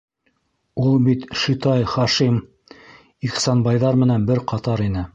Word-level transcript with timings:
Ул 0.85 0.95
бит, 1.07 1.27
шитай, 1.41 1.85
Хашим, 1.93 2.41
Ихсанбайҙар 3.31 4.05
менән 4.07 4.31
бер 4.33 4.47
ҡатар 4.55 4.89
ине. 4.93 5.07